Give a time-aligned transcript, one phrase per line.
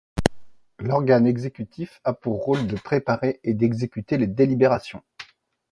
[0.79, 5.03] L’organe exécutif a pour rôle de préparer et d’exécuter les délibérations.